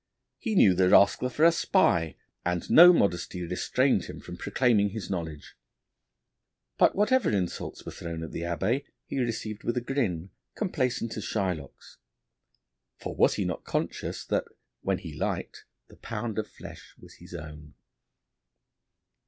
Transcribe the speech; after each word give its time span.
He 0.39 0.55
knew 0.55 0.73
the 0.73 0.89
rascal 0.89 1.29
for 1.29 1.45
a 1.45 1.51
spy, 1.51 2.15
and 2.43 2.71
no 2.71 2.91
modesty 2.91 3.45
restrained 3.45 4.05
him 4.05 4.19
from 4.19 4.35
proclaiming 4.35 4.89
his 4.89 5.11
knowledge. 5.11 5.55
But 6.79 6.95
whatever 6.95 7.29
insults 7.29 7.85
were 7.85 7.91
thrown 7.91 8.23
at 8.23 8.31
the 8.31 8.41
Abbé 8.41 8.83
he 9.05 9.19
received 9.19 9.63
with 9.63 9.77
a 9.77 9.81
grin 9.81 10.31
complacent 10.55 11.15
as 11.17 11.25
Shylock's, 11.25 11.99
for 12.97 13.15
was 13.15 13.35
he 13.35 13.45
not 13.45 13.63
conscious 13.63 14.25
that 14.25 14.45
when 14.81 14.97
he 14.97 15.13
liked 15.15 15.65
the 15.87 15.97
pound 15.97 16.39
of 16.39 16.47
flesh 16.47 16.95
was 16.97 17.17
his 17.17 17.35
own! 17.35 17.75